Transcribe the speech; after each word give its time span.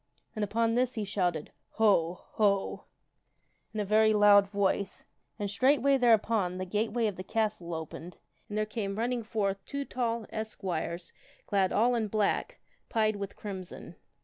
And 0.35 0.43
upon 0.43 0.73
this 0.73 0.95
he 0.95 1.03
shouted," 1.05 1.51
Ho! 1.77 2.21
Ho!" 2.31 2.85
in 3.71 3.79
a 3.79 3.85
very 3.85 4.13
loud 4.15 4.47
voice, 4.49 5.05
and 5.37 5.47
straightway 5.47 5.95
there 5.97 6.15
upon 6.15 6.57
the 6.57 6.65
gateway 6.65 7.05
of 7.05 7.17
the 7.17 7.23
castle 7.23 7.75
opened 7.75 8.17
and 8.49 8.57
there 8.57 8.65
came 8.65 8.97
running 8.97 9.21
forth 9.21 9.63
two 9.63 9.85
tall 9.85 10.25
esquires 10.31 11.13
clad 11.45 11.71
all 11.71 11.93
in 11.93 12.07
black, 12.07 12.59
pied 12.89 13.15
with 13.15 13.35
crimson. 13.35 13.95